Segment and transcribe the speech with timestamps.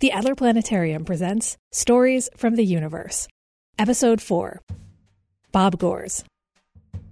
[0.00, 3.28] The Adler Planetarium presents Stories from the Universe,
[3.78, 4.62] Episode 4
[5.52, 6.24] Bob Gores.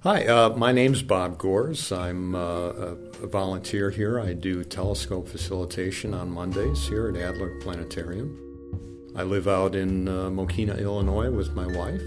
[0.00, 1.92] Hi, uh, my name's Bob Gores.
[1.92, 2.94] I'm uh, a,
[3.28, 4.18] volunteer here.
[4.18, 8.36] I do telescope facilitation on Mondays here at Adler Planetarium.
[9.14, 12.02] I live out in uh, Mokena, Illinois with my wife.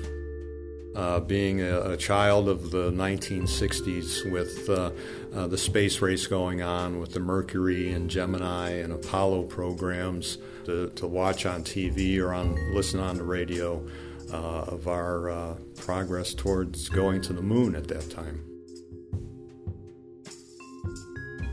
[0.96, 4.91] Uh, being a, a, child of the 1960s with uh,
[5.36, 10.89] uh, the space race going on with the Mercury and Gemini and Apollo programs to,
[10.92, 13.86] to watch on TV or on listen on the radio
[14.32, 18.41] uh, of our uh, progress towards going to the moon at that time.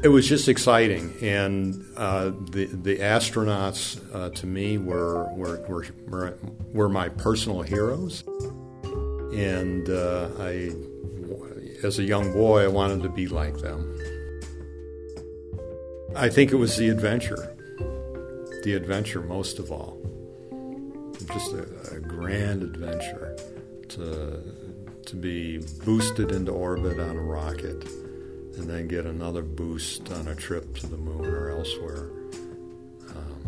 [0.05, 6.39] It was just exciting, and the the astronauts to me were were, were
[6.73, 8.23] were my personal heroes
[9.33, 10.71] and uh, I,
[11.83, 13.99] as a young boy, I wanted to be like them.
[16.15, 17.57] I think it was the adventure,
[18.65, 19.99] the adventure most of all.
[21.33, 23.37] Just a, a grand adventure
[23.91, 24.41] to
[25.07, 27.85] to be boosted into orbit on a rocket,
[28.57, 32.11] and then get another boost on a trip to the moon or elsewhere.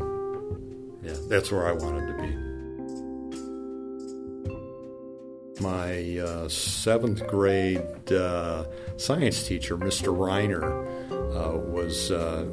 [0.01, 2.54] Um, yeah, that's where I wanted to be.
[5.65, 8.65] My uh, seventh grade uh,
[8.98, 10.15] science teacher, Mr.
[10.15, 10.62] Reiner,
[11.34, 12.45] uh, was uh,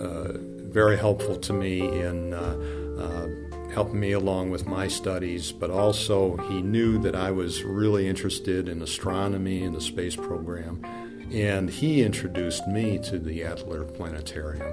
[0.00, 0.32] uh,
[0.72, 2.32] very helpful to me in
[3.74, 8.70] helping me along with my studies, but also he knew that I was really interested
[8.70, 10.82] in astronomy and the space program,
[11.30, 14.72] and he introduced me to the Adler Planetarium.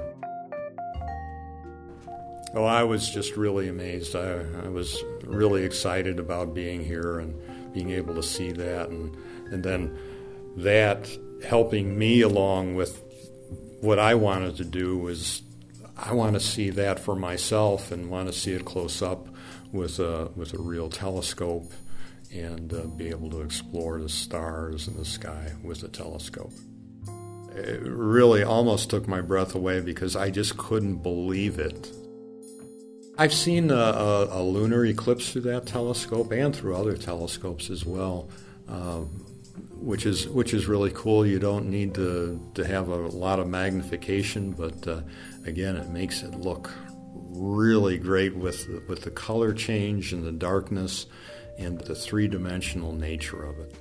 [2.53, 4.15] Well, I was just really amazed.
[4.15, 7.33] I, I was really excited about being here and
[7.73, 9.15] being able to see that, and
[9.51, 9.97] and then
[10.57, 11.09] that
[11.43, 13.01] helping me along with
[13.81, 15.41] what I wanted to do was
[15.97, 19.27] I want to see that for myself and want to see it close up
[19.71, 21.71] with a with a real telescope
[22.31, 26.53] and uh, be able to explore the stars and the sky with a telescope.
[27.55, 31.91] It really almost took my breath away because I just couldn't believe it
[33.15, 37.85] I've seen a, a, a, lunar eclipse through that telescope and through other telescopes as
[37.85, 38.27] well,
[38.67, 39.05] um,
[39.75, 41.23] which is which is really cool.
[41.23, 45.01] You don't need to, to have a lot of magnification, but uh,
[45.45, 46.71] again, it makes it look
[47.13, 51.05] really great with with the color change and the darkness
[51.59, 53.75] and the three dimensional nature of it.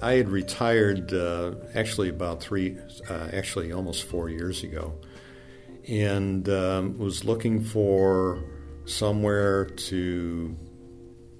[0.00, 2.78] I had retired uh, actually about three,
[3.10, 4.98] uh, actually almost four years ago
[5.88, 8.44] and um, was looking for
[8.84, 10.56] somewhere to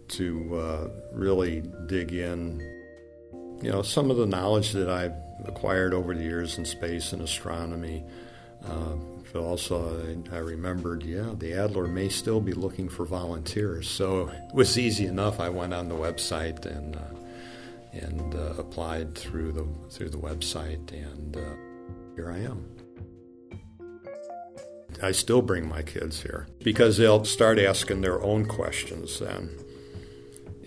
[0.09, 2.61] to uh, really dig in.
[3.63, 5.15] You know, some of the knowledge that I've
[5.45, 8.05] acquired over the years in space and astronomy.
[8.65, 8.95] Uh,
[9.33, 13.89] but also, I, I, remembered, yeah, the Adler may still be looking for volunteers.
[13.89, 15.39] So it was easy enough.
[15.39, 17.01] I went on the website and uh,
[17.93, 21.41] and uh, applied through the through the website, and uh,
[22.17, 22.78] here I am.
[25.03, 29.51] I still bring my kids here because they'll start asking their own questions then,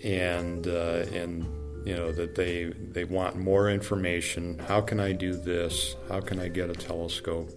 [0.02, 1.44] and uh, and
[1.86, 4.58] you know that they they want more information.
[4.58, 5.96] How can I do this?
[6.08, 7.50] How can I get a telescope?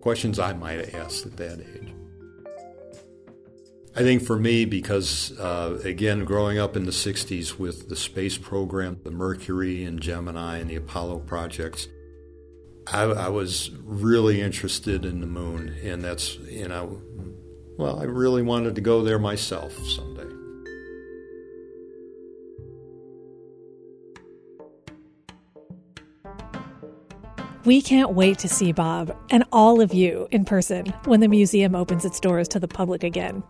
[0.00, 1.94] Questions I might have asked at that age.
[3.94, 8.38] I think for me, because uh, again, growing up in the 60s with the space
[8.38, 11.88] program, the Mercury and Gemini and the Apollo projects,
[12.86, 17.00] I, I, was really interested in the moon, and that's, you know,
[17.76, 20.20] well, I really wanted to go there myself someday.
[27.66, 31.74] We can't wait to see Bob and all of you in person when the museum
[31.74, 33.42] opens its doors to the public again.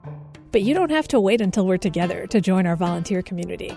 [0.51, 3.77] But you don't have to wait until we're together to join our volunteer community.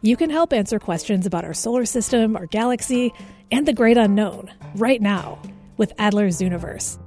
[0.00, 3.12] You can help answer questions about our solar system, our galaxy,
[3.50, 5.40] and the great unknown right now
[5.76, 6.98] with Adler's Zooniverse.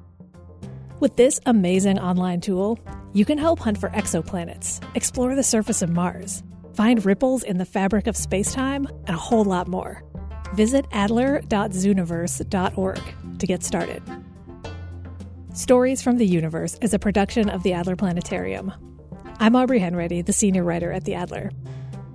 [0.99, 2.79] With this amazing online tool,
[3.13, 6.43] you can help hunt for exoplanets, explore the surface of Mars,
[6.73, 10.03] find ripples in the fabric of spacetime, and a whole lot more.
[10.53, 13.01] Visit adler.zooniverse.org
[13.39, 14.03] to get started.
[15.53, 18.71] Stories from the Universe is a production of the Adler Planetarium.
[19.39, 21.51] I'm Aubrey Henretty, the senior writer at the Adler.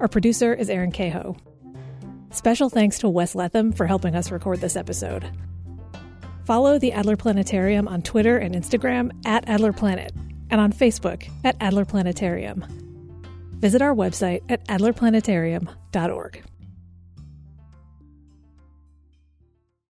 [0.00, 1.36] Our producer is Aaron Cahoe.
[2.36, 5.26] Special thanks to Wes Letham for helping us record this episode.
[6.44, 10.12] Follow the Adler Planetarium on Twitter and Instagram at Adler Planet
[10.50, 12.62] and on Facebook at Adler Planetarium.
[13.54, 16.42] Visit our website at adlerplanetarium.org.